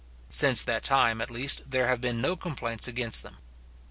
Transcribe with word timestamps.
Since 0.31 0.63
that 0.63 0.81
time, 0.83 1.21
at 1.21 1.29
least, 1.29 1.69
there 1.69 1.87
have 1.87 2.01
been 2.01 2.21
no 2.21 2.35
complaints 2.35 2.87
against 2.87 3.21
them. 3.21 3.37